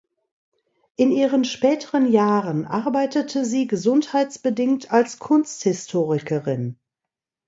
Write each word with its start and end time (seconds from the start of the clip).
In 0.95 1.11
ihren 1.11 1.45
späteren 1.45 2.11
Jahren 2.11 2.65
arbeitete 2.65 3.45
sie 3.45 3.67
gesundheitsbedingt 3.67 4.91
als 4.91 5.19
Kunsthistorikerin. 5.19 6.79